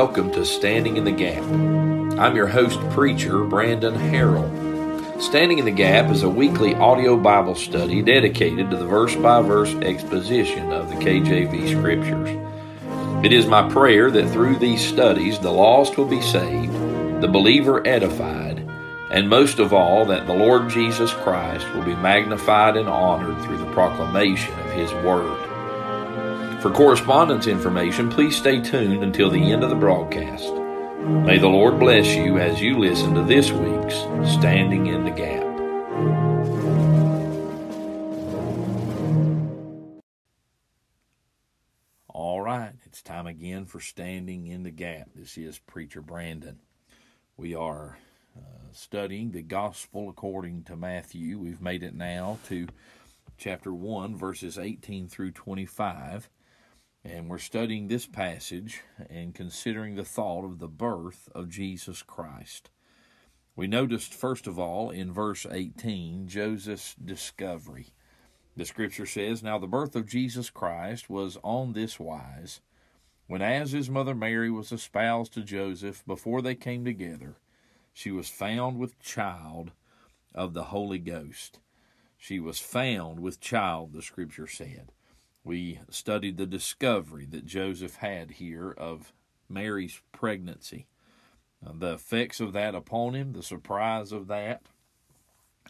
[0.00, 1.42] welcome to Standing in the Gap.
[2.18, 5.20] I'm your host, preacher Brandon Harrell.
[5.20, 9.42] Standing in the Gap is a weekly audio Bible study dedicated to the verse by
[9.42, 12.30] verse exposition of the KJV Scriptures.
[13.22, 16.72] It is my prayer that through these studies the lost will be saved,
[17.20, 18.66] the believer edified,
[19.10, 23.58] and most of all that the Lord Jesus Christ will be magnified and honored through
[23.58, 25.49] the proclamation of His Word.
[26.60, 30.52] For correspondence information, please stay tuned until the end of the broadcast.
[31.24, 33.94] May the Lord bless you as you listen to this week's
[34.30, 35.42] Standing in the Gap.
[42.08, 45.08] All right, it's time again for Standing in the Gap.
[45.14, 46.58] This is Preacher Brandon.
[47.38, 47.96] We are
[48.36, 51.38] uh, studying the Gospel according to Matthew.
[51.38, 52.68] We've made it now to
[53.38, 56.28] chapter 1, verses 18 through 25.
[57.04, 62.70] And we're studying this passage and considering the thought of the birth of Jesus Christ.
[63.56, 67.88] We noticed, first of all, in verse 18, Joseph's discovery.
[68.56, 72.60] The scripture says, Now the birth of Jesus Christ was on this wise.
[73.26, 77.36] When as his mother Mary was espoused to Joseph, before they came together,
[77.92, 79.72] she was found with child
[80.34, 81.60] of the Holy Ghost.
[82.18, 84.92] She was found with child, the scripture said.
[85.42, 89.12] We studied the discovery that Joseph had here of
[89.48, 90.86] Mary's pregnancy,
[91.66, 94.62] uh, the effects of that upon him, the surprise of that,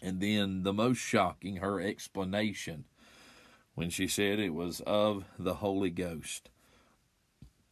[0.01, 2.85] and then the most shocking, her explanation
[3.75, 6.49] when she said it was of the Holy Ghost.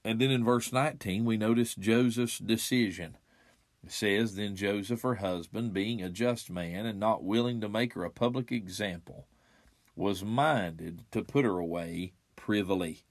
[0.03, 3.17] And then in verse 19, we notice Joseph's decision.
[3.83, 7.93] It says, Then Joseph, her husband, being a just man and not willing to make
[7.93, 9.27] her a public example,
[9.99, 13.03] was minded to put her away privily.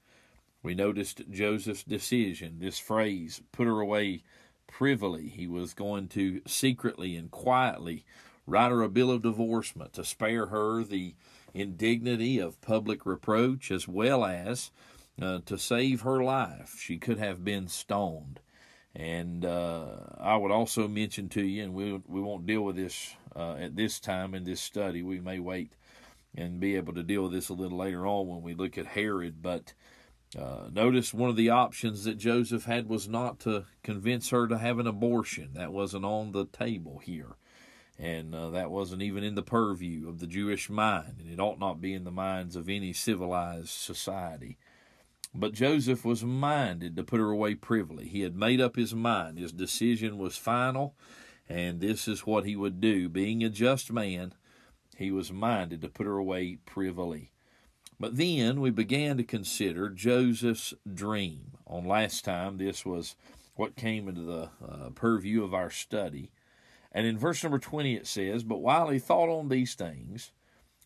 [0.63, 4.23] We noticed Joseph's decision, this phrase, put her away
[4.65, 5.29] privily.
[5.29, 8.05] He was going to secretly and quietly
[8.47, 11.13] write her a bill of divorcement to spare her the
[11.53, 14.71] indignity of public reproach as well as
[15.21, 16.75] uh, to save her life.
[16.79, 18.39] She could have been stoned.
[18.95, 19.85] And uh,
[20.17, 23.75] I would also mention to you, and we, we won't deal with this uh, at
[23.75, 25.73] this time in this study, we may wait
[26.35, 28.87] and be able to deal with this a little later on when we look at
[28.87, 29.41] Herod.
[29.41, 29.73] But
[30.37, 34.57] uh, notice one of the options that Joseph had was not to convince her to
[34.57, 35.51] have an abortion.
[35.53, 37.35] That wasn't on the table here.
[37.97, 41.59] And uh, that wasn't even in the purview of the Jewish mind, and it ought
[41.59, 44.57] not be in the minds of any civilized society.
[45.33, 48.07] But Joseph was minded to put her away privily.
[48.07, 49.37] He had made up his mind.
[49.37, 50.95] His decision was final,
[51.49, 53.09] and this is what he would do.
[53.09, 54.33] Being a just man,
[54.99, 57.31] he was minded to put her away privily.
[57.99, 61.51] But then we began to consider Joseph's dream.
[61.65, 63.15] On last time, this was
[63.55, 66.31] what came into the uh, purview of our study.
[66.91, 70.31] And in verse number 20 it says, But while he thought on these things,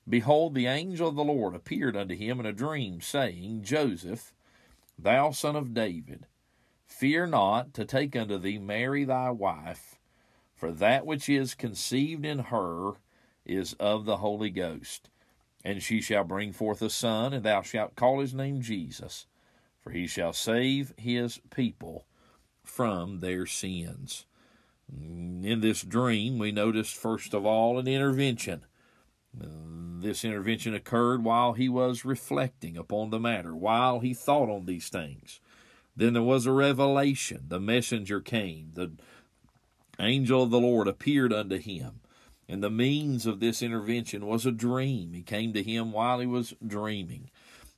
[0.08, 4.32] behold, the angel of the Lord appeared unto him in a dream, saying, Joseph,
[4.98, 6.28] thou son of David,
[6.86, 10.00] fear not to take unto thee Mary thy wife,
[10.56, 12.94] for that which is conceived in her
[13.46, 15.10] is of the Holy Ghost.
[15.66, 19.28] And she shall bring forth a son, and thou shalt call his name Jesus,
[19.80, 22.06] for he shall save his people
[22.64, 24.26] from their sins.
[24.92, 28.66] In this dream, we noticed first of all an intervention.
[29.34, 34.90] This intervention occurred while he was reflecting upon the matter, while he thought on these
[34.90, 35.40] things.
[35.96, 37.46] Then there was a revelation.
[37.48, 38.72] The messenger came.
[38.74, 38.92] The
[39.98, 42.02] angel of the Lord appeared unto him
[42.54, 45.14] and the means of this intervention was a dream.
[45.14, 47.32] He came to him while he was dreaming.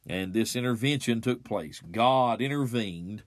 [0.05, 1.81] And this intervention took place.
[1.91, 3.23] God intervened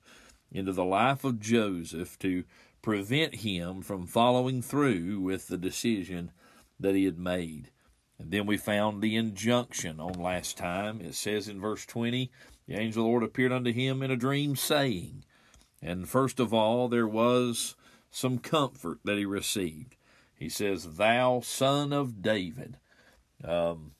[0.52, 2.44] into the life of Joseph to
[2.82, 6.32] prevent him from following through with the decision
[6.78, 7.70] that he had made.
[8.18, 11.00] And then we found the injunction on last time.
[11.00, 12.30] It says in verse 20,
[12.66, 15.24] the angel of the Lord appeared unto him in a dream, saying,
[15.80, 17.74] and first of all, there was
[18.10, 19.96] some comfort that he received.
[20.38, 22.76] He says, Thou son of David,
[23.42, 23.92] um,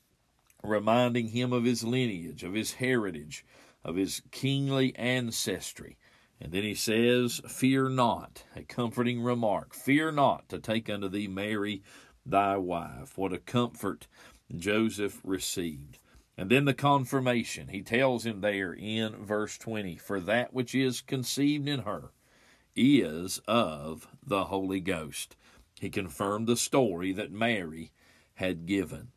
[0.63, 3.45] reminding him of his lineage, of his heritage,
[3.83, 5.97] of his kingly ancestry.
[6.39, 9.73] And then he says, Fear not, a comforting remark.
[9.73, 11.83] Fear not to take unto thee Mary
[12.25, 13.17] thy wife.
[13.17, 14.07] What a comfort
[14.55, 15.99] Joseph received.
[16.37, 17.67] And then the confirmation.
[17.67, 22.11] He tells him there in verse 20, For that which is conceived in her
[22.75, 25.35] is of the Holy Ghost.
[25.79, 27.91] He confirmed the story that Mary
[28.35, 29.09] had given.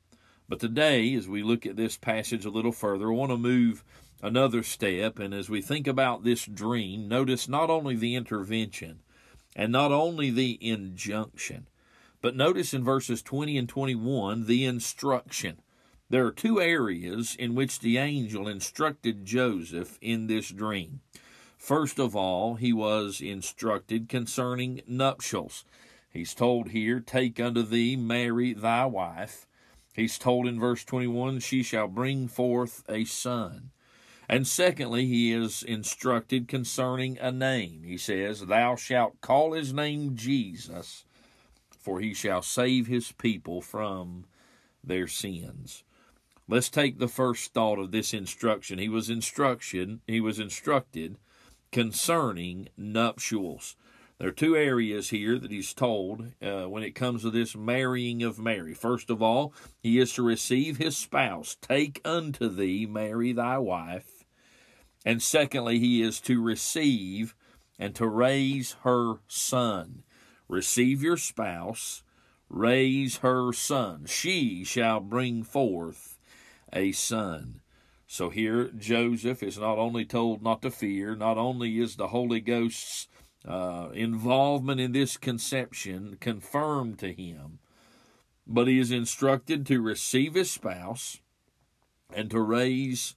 [0.48, 3.84] But today, as we look at this passage a little further, I want to move
[4.22, 5.18] another step.
[5.18, 9.00] And as we think about this dream, notice not only the intervention
[9.56, 11.68] and not only the injunction,
[12.20, 15.60] but notice in verses 20 and 21 the instruction.
[16.08, 21.00] There are two areas in which the angel instructed Joseph in this dream.
[21.56, 25.64] First of all, he was instructed concerning nuptials.
[26.12, 29.46] He's told here, Take unto thee Mary thy wife.
[29.94, 33.70] He's told in verse 21, She shall bring forth a son.
[34.28, 37.82] And secondly, he is instructed concerning a name.
[37.84, 41.04] He says, Thou shalt call his name Jesus,
[41.78, 44.26] for he shall save his people from
[44.82, 45.84] their sins.
[46.48, 48.78] Let's take the first thought of this instruction.
[48.78, 51.16] He was instruction, he was instructed
[51.70, 53.76] concerning nuptials.
[54.22, 58.22] There are two areas here that he's told uh, when it comes to this marrying
[58.22, 58.72] of Mary.
[58.72, 61.56] First of all, he is to receive his spouse.
[61.60, 64.22] Take unto thee Mary thy wife.
[65.04, 67.34] And secondly, he is to receive
[67.80, 70.04] and to raise her son.
[70.46, 72.04] Receive your spouse,
[72.48, 74.04] raise her son.
[74.06, 76.16] She shall bring forth
[76.72, 77.60] a son.
[78.06, 82.38] So here, Joseph is not only told not to fear, not only is the Holy
[82.38, 83.08] Ghost's
[83.46, 87.58] uh, involvement in this conception confirmed to him,
[88.46, 91.20] but he is instructed to receive his spouse
[92.14, 93.14] and to raise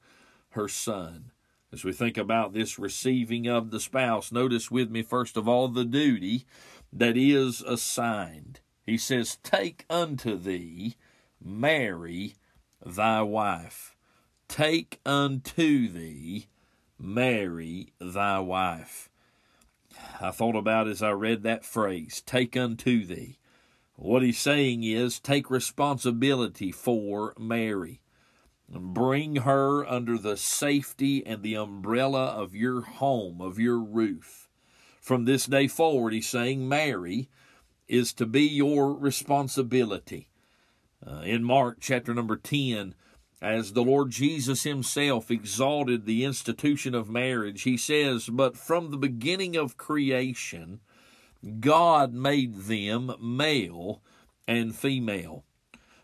[0.49, 1.31] her son.
[1.71, 5.67] As we think about this receiving of the spouse, notice with me, first of all,
[5.67, 6.45] the duty
[6.93, 8.61] that is assigned.
[8.85, 10.95] He says, Take unto thee
[11.43, 12.35] Mary
[12.85, 13.95] thy wife.
[14.47, 16.47] Take unto thee
[16.97, 19.09] Mary thy wife.
[20.21, 23.37] I thought about as I read that phrase, take unto thee.
[23.95, 28.01] What he's saying is take responsibility for Mary.
[28.67, 34.49] Bring her under the safety and the umbrella of your home, of your roof.
[34.99, 37.29] From this day forward, he's saying Mary
[37.87, 40.29] is to be your responsibility.
[41.05, 42.95] Uh, in Mark chapter number 10,
[43.45, 48.97] as the Lord Jesus Himself exalted the institution of marriage, He says, But from the
[48.97, 50.79] beginning of creation,
[51.59, 54.01] God made them male
[54.47, 55.43] and female.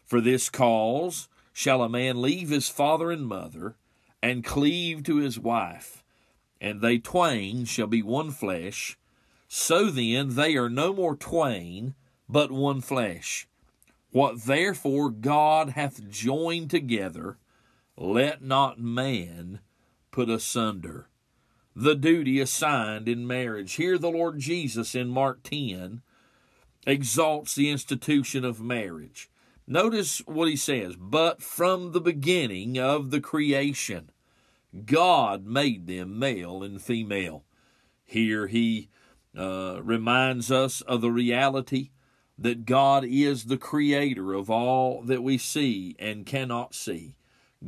[0.05, 3.75] For this cause shall a man leave his father and mother,
[4.21, 6.03] and cleave to his wife,
[6.61, 8.99] and they twain shall be one flesh.
[9.47, 11.95] So then they are no more twain,
[12.29, 13.47] but one flesh.
[14.12, 17.38] What therefore God hath joined together,
[17.98, 19.60] let not man
[20.12, 21.08] put asunder.
[21.75, 23.74] The duty assigned in marriage.
[23.74, 26.02] Here, the Lord Jesus in Mark 10
[26.86, 29.30] exalts the institution of marriage.
[29.66, 34.12] Notice what he says, but from the beginning of the creation,
[34.86, 37.46] God made them male and female.
[38.04, 38.90] Here he
[39.38, 41.92] uh, reminds us of the reality
[42.41, 47.15] that God is the creator of all that we see and cannot see.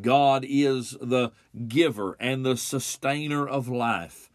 [0.01, 1.31] God is the
[1.67, 4.31] giver and the sustainer of life.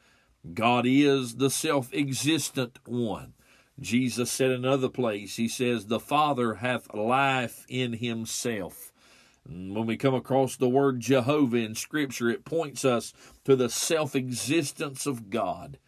[0.54, 3.34] God is the self existent one.
[3.80, 8.92] Jesus said in another place, He says, The Father hath life in Himself.
[9.44, 13.12] when we come across the word Jehovah in Scripture, it points us
[13.44, 15.78] to the self existence of God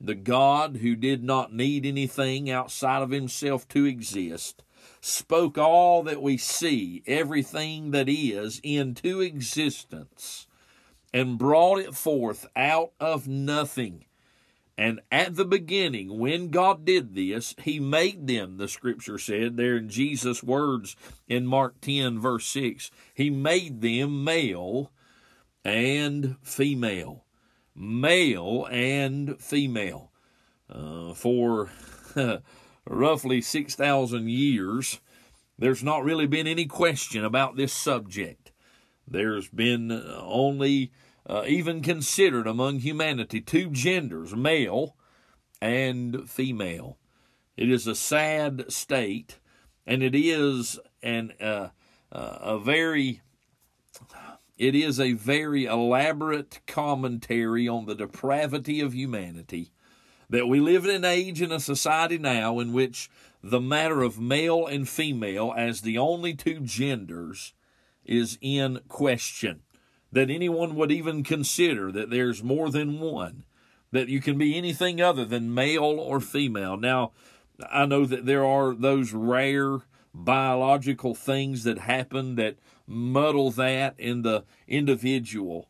[0.00, 4.62] the God who did not need anything outside of himself to exist,
[5.00, 10.46] spoke all that we see, everything that is, into existence,
[11.12, 14.04] and brought it forth out of nothing.
[14.78, 19.76] And at the beginning, when God did this, He made them, the scripture said there
[19.76, 22.90] in Jesus' words in Mark 10, verse 6.
[23.14, 24.92] He made them male
[25.64, 27.25] and female
[27.76, 30.10] male and female.
[30.68, 31.70] Uh, for
[32.86, 35.00] roughly 6,000 years,
[35.58, 38.52] there's not really been any question about this subject.
[39.06, 40.90] There's been only
[41.26, 44.96] uh, even considered among humanity two genders, male
[45.60, 46.98] and female.
[47.56, 49.38] It is a sad state,
[49.86, 51.68] and it is an uh,
[52.12, 53.22] uh, a very
[54.56, 59.72] it is a very elaborate commentary on the depravity of humanity
[60.28, 63.10] that we live in an age and a society now in which
[63.42, 67.52] the matter of male and female as the only two genders
[68.04, 69.62] is in question.
[70.10, 73.44] That anyone would even consider that there's more than one,
[73.92, 76.76] that you can be anything other than male or female.
[76.76, 77.12] Now,
[77.70, 79.80] I know that there are those rare
[80.24, 82.56] biological things that happen that
[82.86, 85.68] muddle that in the individual.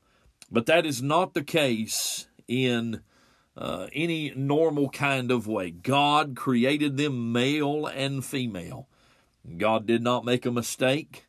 [0.50, 3.00] But that is not the case in
[3.56, 5.70] uh, any normal kind of way.
[5.70, 8.86] God created them male and female.
[9.56, 11.26] God did not make a mistake.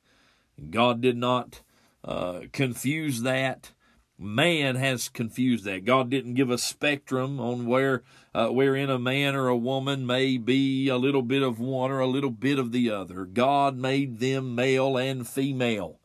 [0.69, 1.62] God did not
[2.03, 3.71] uh, confuse that.
[4.19, 5.86] Man has confused that.
[5.86, 8.01] God didn't give a spectrum on where
[8.33, 12.00] uh, wherein a man or a woman may be a little bit of one or
[12.00, 13.25] a little bit of the other.
[13.25, 16.00] God made them male and female.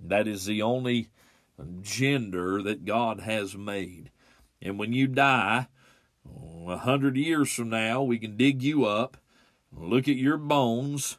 [0.00, 1.10] That is the only
[1.80, 4.10] gender that God has made.
[4.60, 5.68] And when you die,
[6.66, 9.16] a hundred years from now, we can dig you up,
[9.72, 11.18] look at your bones,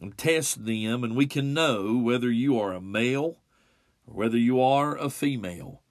[0.00, 3.38] and test them, and we can know whether you are a male
[4.06, 5.82] or whether you are a female.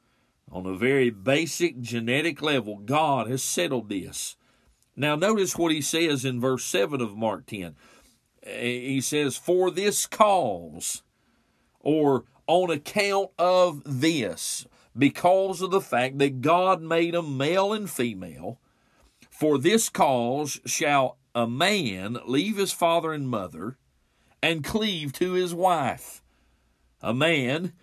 [0.51, 4.35] On a very basic genetic level, God has settled this.
[4.95, 7.75] Now, notice what he says in verse 7 of Mark 10.
[8.43, 11.03] Eh, he says, For this cause,
[11.79, 17.89] or on account of this, because of the fact that God made them male and
[17.89, 18.59] female,
[19.29, 23.77] for this cause shall a man leave his father and mother
[24.43, 26.21] and cleave to his wife.
[27.01, 27.73] A man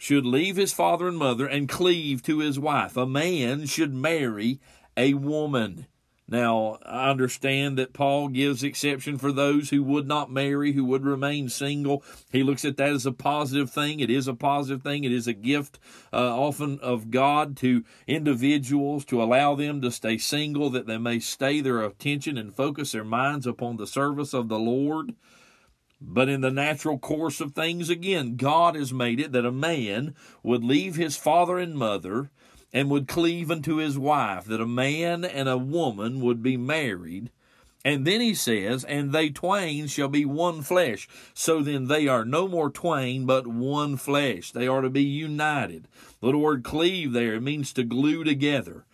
[0.00, 2.96] should leave his father and mother and cleave to his wife.
[2.96, 4.58] A man should marry
[4.96, 5.86] a woman.
[6.26, 11.04] Now, I understand that Paul gives exception for those who would not marry, who would
[11.04, 12.02] remain single.
[12.32, 14.00] He looks at that as a positive thing.
[14.00, 15.04] It is a positive thing.
[15.04, 15.78] It is a gift
[16.14, 21.18] uh, often of God to individuals to allow them to stay single, that they may
[21.18, 25.14] stay their attention and focus their minds upon the service of the Lord.
[26.00, 30.14] But in the natural course of things, again, God has made it that a man
[30.42, 32.30] would leave his father and mother
[32.72, 37.30] and would cleave unto his wife, that a man and a woman would be married.
[37.84, 41.08] And then he says, And they twain shall be one flesh.
[41.34, 44.52] So then they are no more twain, but one flesh.
[44.52, 45.88] They are to be united.
[46.20, 48.84] The word cleave there means to glue together.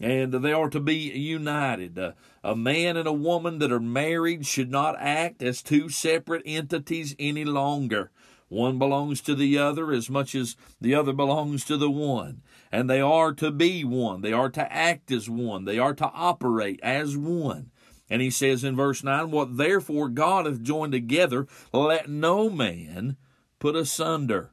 [0.00, 1.98] And they are to be united.
[1.98, 2.12] Uh,
[2.44, 7.16] a man and a woman that are married should not act as two separate entities
[7.18, 8.12] any longer.
[8.48, 12.42] One belongs to the other as much as the other belongs to the one.
[12.72, 14.22] And they are to be one.
[14.22, 15.64] They are to act as one.
[15.64, 17.70] They are to operate as one.
[18.10, 23.16] And he says in verse 9, What therefore God hath joined together, let no man
[23.58, 24.52] put asunder.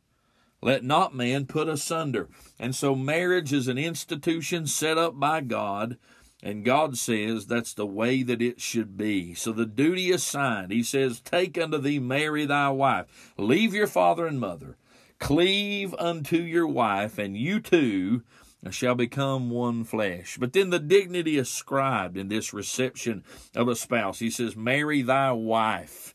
[0.66, 2.28] Let not man put asunder.
[2.58, 5.98] And so marriage is an institution set up by God
[6.42, 9.36] and God says that's the way that it should be.
[9.36, 14.26] So the duty assigned, He says, Take unto thee Mary thy wife, leave your father
[14.26, 14.76] and mother,
[15.20, 18.24] cleave unto your wife, and you two
[18.72, 20.38] shall become one flesh.
[20.40, 23.24] But then the dignity ascribed in this reception
[23.56, 26.15] of a spouse, He says, Mary thy wife.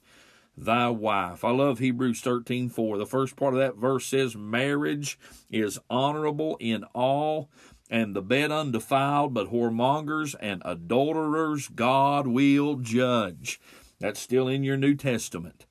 [0.60, 1.42] Thy wife.
[1.42, 2.98] I love Hebrews 13 4.
[2.98, 5.18] The first part of that verse says, Marriage
[5.50, 7.48] is honorable in all
[7.88, 13.58] and the bed undefiled, but whoremongers and adulterers God will judge.
[13.98, 15.64] That's still in your New Testament.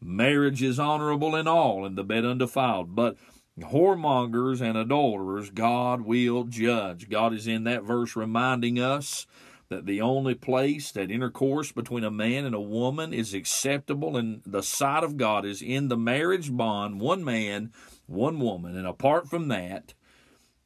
[0.00, 3.16] Marriage is honorable in all, and the bed undefiled, but
[3.58, 7.08] whoremongers and adulterers God will judge.
[7.08, 9.26] God is in that verse reminding us
[9.74, 14.40] that the only place that intercourse between a man and a woman is acceptable in
[14.46, 17.72] the sight of God is in the marriage bond, one man,
[18.06, 18.76] one woman.
[18.76, 19.94] And apart from that,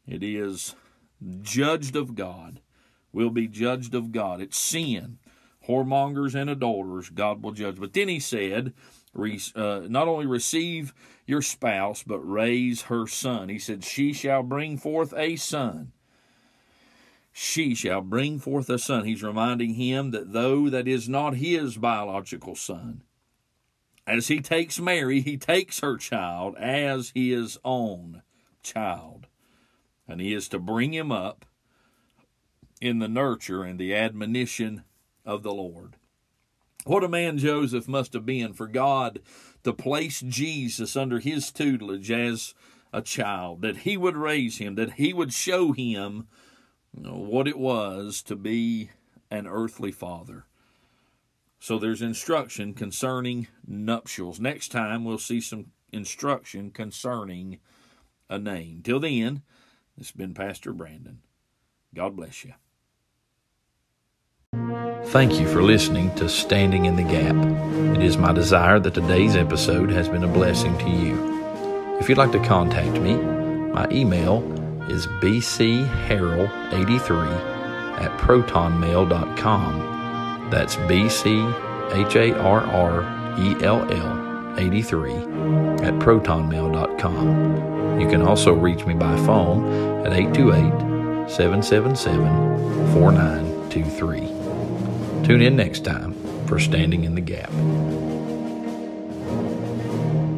[0.06, 0.74] it is
[1.40, 2.60] judged of God,
[3.12, 4.42] will be judged of God.
[4.42, 5.18] It's sin.
[5.66, 7.80] Whoremongers and adulterers, God will judge.
[7.80, 8.74] But then he said,
[9.16, 10.92] uh, not only receive
[11.26, 13.48] your spouse, but raise her son.
[13.48, 15.92] He said, She shall bring forth a son.
[17.40, 19.04] She shall bring forth a son.
[19.04, 23.04] He's reminding him that though that is not his biological son,
[24.08, 28.22] as he takes Mary, he takes her child as his own
[28.64, 29.28] child
[30.08, 31.46] and he is to bring him up
[32.80, 34.82] in the nurture and the admonition
[35.24, 35.94] of the Lord.
[36.86, 39.20] What a man Joseph must have been for God
[39.62, 42.54] to place Jesus under his tutelage as
[42.92, 46.26] a child, that he would raise him, that he would show him
[46.94, 48.90] what it was to be
[49.30, 50.46] an earthly father.
[51.60, 54.38] So there's instruction concerning nuptials.
[54.40, 57.58] Next time we'll see some instruction concerning
[58.30, 58.80] a name.
[58.82, 59.42] Till then,
[59.98, 61.20] it's been Pastor Brandon.
[61.94, 62.54] God bless you.
[65.06, 67.34] Thank you for listening to Standing in the Gap.
[67.96, 71.98] It is my desire that today's episode has been a blessing to you.
[71.98, 74.40] If you'd like to contact me, my email
[74.90, 77.58] is bcharrell83
[78.00, 80.50] at protonmail.com.
[80.50, 81.46] That's B C
[81.92, 83.02] H A R R
[83.38, 84.28] E L L
[84.58, 88.00] 83 at protonmail.com.
[88.00, 95.26] You can also reach me by phone at 828 777 4923.
[95.26, 96.14] Tune in next time
[96.46, 97.50] for Standing in the Gap.